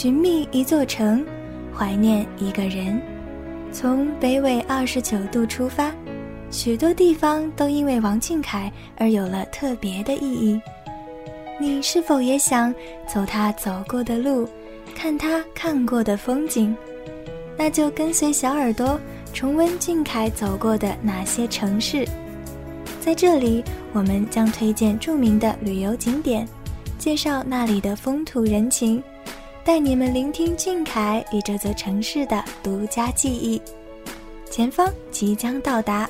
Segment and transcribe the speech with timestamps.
[0.00, 1.26] 寻觅一座城，
[1.76, 3.02] 怀念一个人。
[3.72, 5.92] 从北纬二十九度出发，
[6.52, 10.60] 许多地方都因为王俊凯而有了特别的意义。
[11.58, 12.72] 你是否也想
[13.12, 14.48] 走他走过的路，
[14.94, 16.72] 看他看过的风景？
[17.56, 19.00] 那就跟随小耳朵
[19.32, 22.06] 重温俊凯走过的那些城市。
[23.00, 26.46] 在这里，我们将推荐著名的旅游景点，
[27.00, 29.02] 介绍那里的风土人情，
[29.68, 33.60] 带你们聆听俊凯与这座城市的独家记忆。
[34.50, 36.08] 前方即将到达。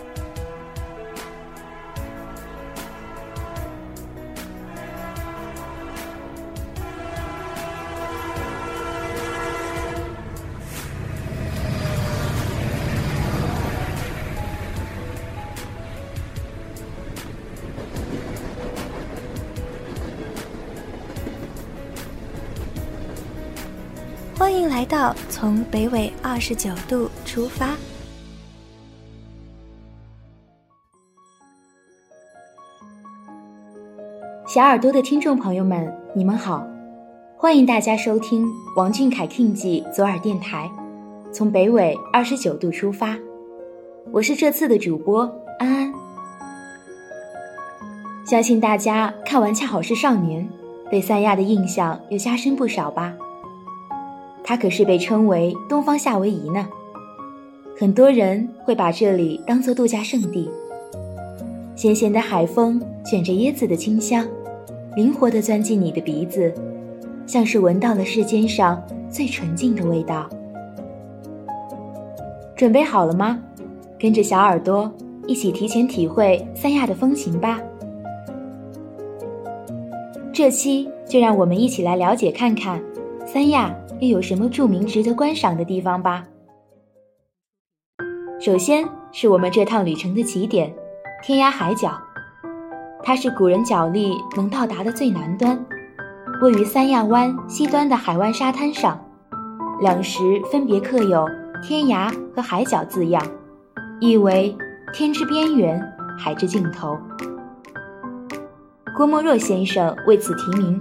[24.59, 27.77] 欢迎来到从北纬二十九度出发。
[34.49, 36.67] 小耳朵的听众朋友们，你们好，
[37.37, 40.69] 欢迎大家收听王俊凯 King 记左耳电台，
[41.33, 43.17] 从北纬二十九度出发，
[44.11, 45.23] 我是这次的主播
[45.61, 45.95] 安安。
[48.27, 50.43] 相信大家看完《恰好是少年》，
[50.91, 53.15] 对三亚的印象又加深不少吧？
[54.49, 56.67] 它可是被称为东方夏威夷呢，
[57.79, 60.51] 很多人会把这里当做度假胜地。
[61.77, 64.27] 咸咸的海风卷着椰子的清香，
[64.97, 66.51] 灵活地钻进你的鼻子，
[67.27, 70.27] 像是闻到了世间上最纯净的味道。
[72.57, 73.39] 准备好了吗？
[74.01, 74.91] 跟着小耳朵
[75.27, 77.61] 一起提前体会三亚的风情吧。
[80.33, 82.83] 这期就让我们一起来了解看看
[83.27, 83.77] 三亚。
[84.01, 86.25] 又有什么著名值得观赏的地方吧？
[88.41, 90.73] 首先是我们这趟旅程的起点——
[91.23, 92.01] 天涯海角，
[93.03, 95.59] 它是古人脚力能到达的最南端，
[96.41, 99.05] 位于三亚湾西端的海湾沙滩上，
[99.81, 101.27] 两时分别刻有
[101.61, 103.21] “天涯”和“海角”字样，
[103.99, 104.57] 意为
[104.93, 105.83] 天之边缘，
[106.17, 106.97] 海之尽头。
[108.97, 110.81] 郭沫若先生为此题名，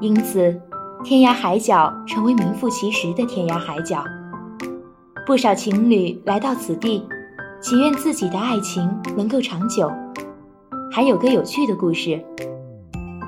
[0.00, 0.60] 因此。
[1.02, 4.04] 天涯海角成为名副其实的天涯海角，
[5.26, 7.02] 不少情侣来到此地，
[7.60, 9.90] 祈愿自己的爱情能够长久。
[10.92, 12.22] 还有个有趣的故事：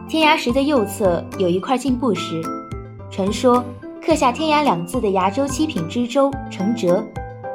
[0.06, 2.42] 天涯石的右侧有一块进步石，
[3.10, 3.64] 传说
[4.04, 7.02] 刻下“天涯”两字的崖州七品知州程哲，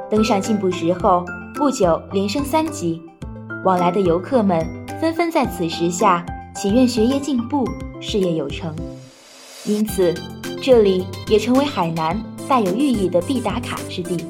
[0.09, 1.23] 登上进步石后
[1.53, 3.01] 不久连升三级，
[3.63, 4.65] 往来的游客们
[4.99, 6.25] 纷纷在此石下
[6.55, 7.69] 祈愿学业进步、
[8.01, 8.75] 事业有成。
[9.67, 10.15] 因此，
[10.63, 12.17] 这里也成为海南
[12.47, 14.25] 带有寓意的必打卡之地。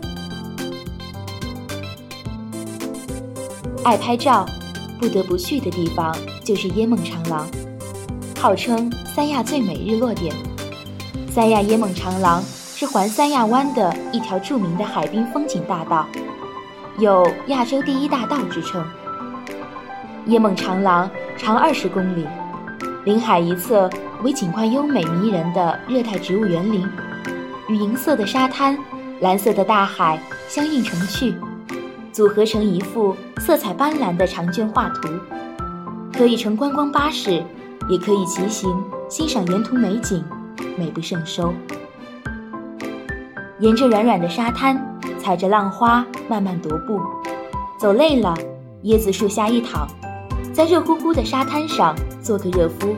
[3.83, 4.47] 爱拍照，
[4.99, 7.47] 不得不去的地方就是椰梦长廊，
[8.39, 10.33] 号称三亚最美日落点。
[11.31, 12.43] 三亚椰梦长廊
[12.75, 16.07] 是环三亚湾的一条著名的海滨风景大道，
[16.97, 18.83] 有“亚洲第一大道”之称。
[20.29, 22.25] 椰梦长廊长二十公里，
[23.05, 23.87] 临海一侧。
[24.23, 26.87] 为景观优美迷人的热带植物园林，
[27.67, 28.77] 与银色的沙滩、
[29.21, 31.35] 蓝色的大海相映成趣，
[32.11, 35.09] 组合成一幅色彩斑斓的长卷画图。
[36.13, 37.43] 可以乘观光巴士，
[37.87, 38.75] 也可以骑行
[39.07, 40.23] 欣赏沿途美景，
[40.75, 41.53] 美不胜收。
[43.59, 46.99] 沿着软软的沙滩，踩着浪花慢慢踱步，
[47.77, 48.35] 走累了，
[48.85, 49.87] 椰子树下一躺，
[50.51, 52.95] 在热乎乎的沙滩上做个热敷。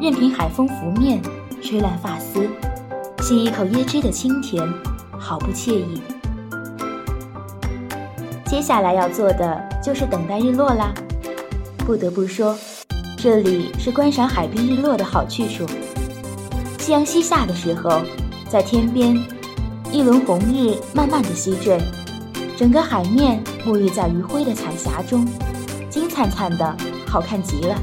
[0.00, 1.20] 任凭海风拂面，
[1.60, 2.48] 吹乱发丝，
[3.20, 4.64] 吸一口椰汁的清甜，
[5.18, 6.00] 好不惬意。
[8.46, 10.94] 接下来要做的就是等待日落啦。
[11.78, 12.56] 不得不说，
[13.16, 15.66] 这里是观赏海滨日落的好去处。
[16.78, 18.00] 夕阳西下的时候，
[18.48, 19.20] 在天边，
[19.90, 21.76] 一轮红日慢慢的西坠，
[22.56, 25.26] 整个海面沐浴在余晖的彩霞中，
[25.90, 27.74] 金灿灿的，好看极了。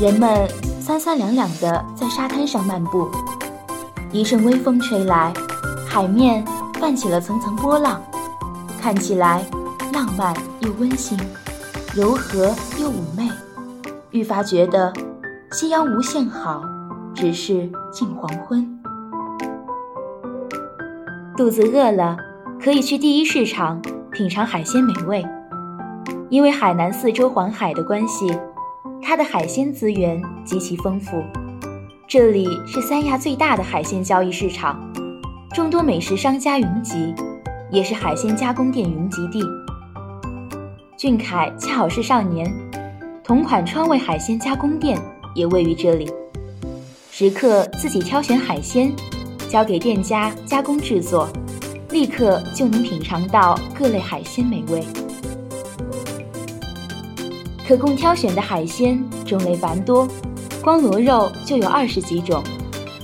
[0.00, 0.48] 人们。
[0.86, 3.08] 三三两两的在沙滩上漫步，
[4.12, 5.32] 一阵微风吹来，
[5.88, 6.44] 海面
[6.74, 8.02] 泛起了层层波浪，
[8.82, 9.42] 看起来
[9.94, 11.18] 浪漫又温馨，
[11.94, 13.30] 柔和又妩媚，
[14.10, 14.92] 愈发觉得
[15.52, 16.62] 夕阳无限好，
[17.14, 18.78] 只是近黄昏。
[21.34, 22.18] 肚子饿了，
[22.62, 23.80] 可以去第一市场
[24.12, 25.26] 品尝海鲜美味，
[26.28, 28.38] 因为海南四周环海的关系。
[29.06, 31.22] 它的海鲜资源极其丰富，
[32.08, 34.80] 这里是三亚最大的海鲜交易市场，
[35.52, 37.14] 众多美食商家云集，
[37.70, 39.44] 也是海鲜加工店云集地。
[40.96, 42.50] 俊凯恰好是少年，
[43.22, 44.98] 同款川味海鲜加工店
[45.34, 46.10] 也位于这里，
[47.10, 48.90] 食客自己挑选海鲜，
[49.50, 51.28] 交给店家加工制作，
[51.90, 54.82] 立刻就能品尝到各类海鲜美味。
[57.66, 60.06] 可供挑选的海鲜种类繁多，
[60.62, 62.44] 光螺肉就有二十几种，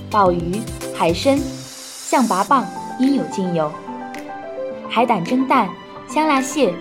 [0.09, 0.61] 鲍鱼、
[0.93, 2.63] 海参、象拔蚌
[2.99, 3.71] 应有尽有。
[4.87, 5.67] 海胆蒸蛋、
[6.07, 6.71] 香辣蟹、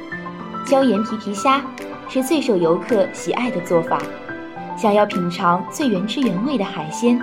[0.66, 1.64] 椒盐皮皮虾
[2.06, 3.98] 是最受游客喜爱的做法。
[4.76, 7.18] 想要品尝最原汁原味的海鲜，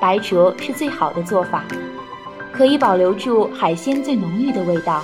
[0.00, 1.64] 白灼是最好的做法，
[2.52, 5.00] 可以保留住海鲜最浓郁的味道。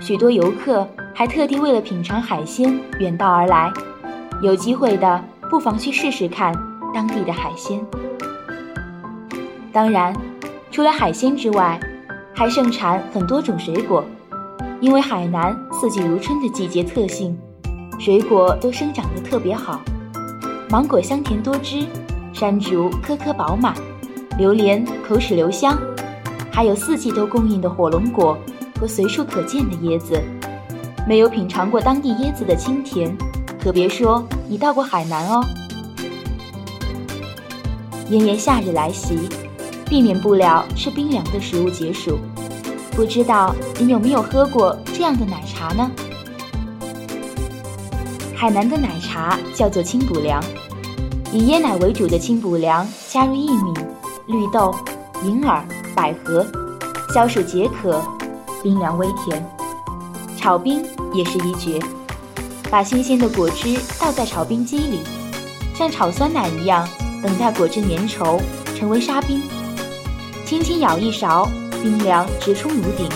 [0.00, 3.72] 许多游客还特地为了品尝海鲜远道而来。
[4.42, 6.52] 有机会的，不妨去试试看
[6.92, 7.80] 当地的海鲜。
[9.72, 10.12] 当然，
[10.72, 11.78] 除了海鲜之外，
[12.34, 14.04] 还盛产很多种水果。
[14.80, 17.38] 因为海南四季如春的季节特性，
[18.00, 19.80] 水果都生长得特别好。
[20.68, 21.86] 芒果香甜多汁，
[22.32, 23.72] 山竹颗颗饱满，
[24.36, 25.78] 榴莲口齿留香，
[26.50, 28.36] 还有四季都供应的火龙果
[28.80, 30.20] 和随处可见的椰子。
[31.06, 33.16] 没有品尝过当地椰子的清甜。
[33.62, 35.40] 可别说你到过海南哦。
[38.08, 39.28] 炎炎夏日来袭，
[39.88, 42.18] 避免不了吃冰凉的食物解暑。
[42.90, 45.88] 不知道你有没有喝过这样的奶茶呢？
[48.34, 50.42] 海南的奶茶叫做清补凉，
[51.32, 53.72] 以椰奶为主的清补凉，加入薏米、
[54.26, 54.74] 绿豆、
[55.24, 56.44] 银耳、百合，
[57.14, 58.02] 消暑解渴，
[58.60, 59.48] 冰凉微甜，
[60.36, 60.84] 炒冰
[61.14, 61.80] 也是一绝。
[62.72, 65.00] 把新鲜的果汁倒在炒冰机里，
[65.74, 66.88] 像炒酸奶一样，
[67.22, 68.40] 等待果汁粘稠，
[68.74, 69.42] 成为沙冰。
[70.46, 71.46] 轻轻舀一勺，
[71.82, 73.06] 冰凉直冲炉顶。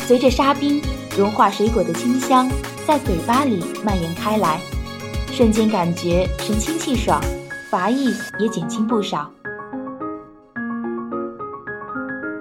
[0.00, 0.82] 随着沙冰
[1.16, 2.50] 融化，水果的清香
[2.84, 4.60] 在嘴巴里蔓延开来，
[5.30, 7.20] 瞬间感觉神清气爽，
[7.70, 9.30] 乏意也减轻不少。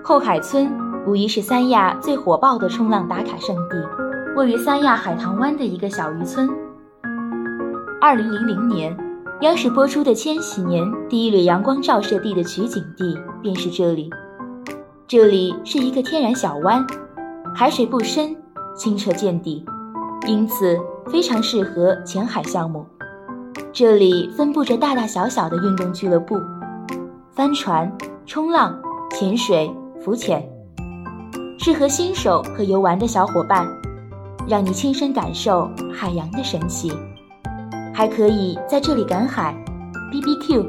[0.04, 0.72] 后海村
[1.06, 4.09] 无疑是三亚最火爆的冲浪打卡圣地。
[4.40, 6.50] 位于三亚海棠湾的一个小渔村。
[8.00, 8.96] 二零零零年，
[9.42, 14.10] 央视播出的《千禧年》第一缕阳光照射地的取景地便是这里。
[15.06, 16.88] 这里是一个天然小湾，
[17.54, 18.34] 海水不深，
[18.78, 19.66] 清澈见底，
[20.26, 22.86] 因此非常适合潜海项目。
[23.74, 26.40] 这里分布着大大小小的运动俱乐部，
[27.34, 27.92] 帆船、
[28.26, 28.82] 冲浪、
[29.12, 29.70] 潜水、
[30.00, 30.42] 浮潜，
[31.58, 33.68] 适合新手和游玩的小伙伴。
[34.50, 36.92] 让你亲身感受海洋的神奇，
[37.94, 39.56] 还可以在这里赶海、
[40.12, 40.66] BBQ，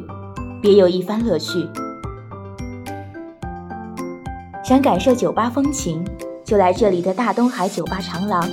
[0.60, 1.66] 别有一番乐趣。
[4.62, 6.04] 想感受酒吧风情，
[6.44, 8.46] 就来这里的大东海酒吧长廊。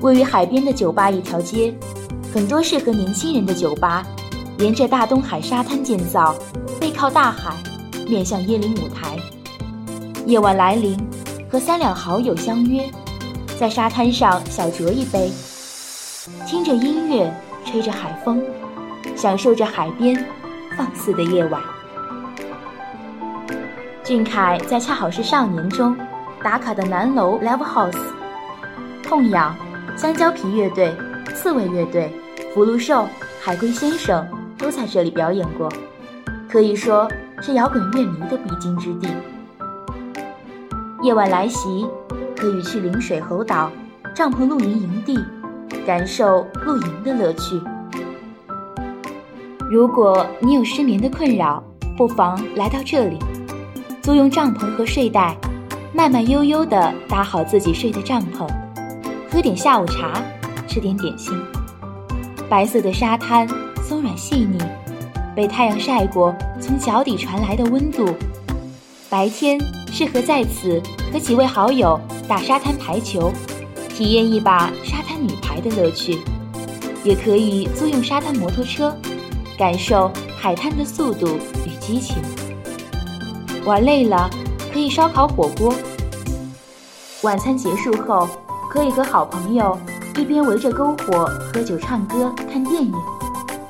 [0.00, 1.72] 位于海边的酒吧一条街，
[2.34, 4.04] 很多适合年轻人的酒吧，
[4.58, 6.34] 沿着大东海沙滩建造，
[6.80, 7.54] 背靠大海，
[8.08, 9.16] 面向椰林舞台。
[10.26, 10.98] 夜晚来临，
[11.48, 12.90] 和三两好友相约。
[13.62, 15.30] 在沙滩上小酌一杯，
[16.48, 17.32] 听着音乐，
[17.64, 18.42] 吹着海风，
[19.14, 20.16] 享受着海边
[20.76, 21.62] 放肆的夜晚。
[24.02, 25.96] 俊凯在恰好是少年中
[26.42, 27.96] 打卡的南楼 Live House，
[29.04, 29.54] 痛痒、
[29.96, 30.92] 香蕉皮乐队、
[31.32, 32.12] 刺猬乐队、
[32.52, 33.06] 福禄寿、
[33.40, 34.26] 海龟先生
[34.58, 35.72] 都在这里表演过，
[36.50, 37.08] 可以说
[37.40, 39.06] 是摇滚乐迷的必经之地。
[41.04, 41.86] 夜晚来袭。
[42.42, 43.70] 可以去陵水猴岛
[44.12, 45.16] 帐篷露营营地，
[45.86, 47.62] 感受露营的乐趣。
[49.70, 51.62] 如果你有失眠的困扰，
[51.96, 53.16] 不妨来到这里，
[54.02, 55.36] 租用帐篷和睡袋，
[55.94, 58.44] 慢慢悠悠地搭好自己睡的帐篷，
[59.30, 60.20] 喝点下午茶，
[60.66, 61.32] 吃点点心。
[62.50, 63.46] 白色的沙滩
[63.84, 64.58] 松软细腻，
[65.36, 68.12] 被太阳晒过，从脚底传来的温度。
[69.08, 69.60] 白天
[69.92, 70.82] 适合在此
[71.12, 72.00] 和几位好友。
[72.28, 73.32] 打沙滩排球，
[73.88, 76.18] 体验一把沙滩女排的乐趣；
[77.04, 78.96] 也可以租用沙滩摩托车，
[79.58, 82.16] 感受海滩的速度与激情。
[83.64, 84.30] 玩累了，
[84.72, 85.74] 可以烧烤火锅。
[87.22, 88.28] 晚餐结束后，
[88.70, 89.78] 可以和好朋友
[90.16, 92.92] 一边围着篝火喝酒唱歌看电影，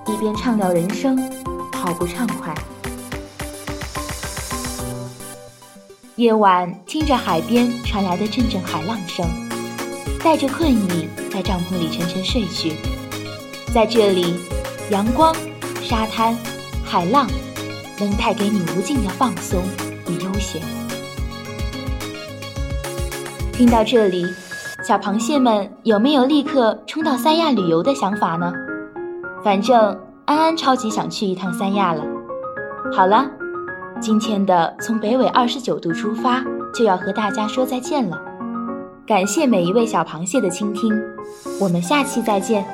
[0.06, 1.18] 一边畅聊人生，
[1.72, 2.54] 好不畅快。
[6.22, 9.26] 夜晚听着海边传来的阵阵海浪声，
[10.22, 12.74] 带着困意在帐篷里沉沉睡去。
[13.74, 14.36] 在这里，
[14.90, 15.34] 阳光、
[15.82, 16.32] 沙滩、
[16.84, 17.26] 海浪，
[17.98, 19.64] 能带给你无尽的放松
[20.08, 20.62] 与悠闲。
[23.52, 24.24] 听到这里，
[24.86, 28.52] 小螃蟹们有没有立刻冲到三亚旅游的想法呢？
[29.42, 29.76] 反正
[30.26, 32.04] 安安超级想去一趟三亚了。
[32.94, 33.28] 好了，
[34.02, 36.44] 今天的从北纬二十九度出发
[36.74, 38.20] 就要和大家说再见了。
[39.06, 40.92] 感谢每一位小螃蟹的倾听，
[41.60, 42.66] 我们下期再见。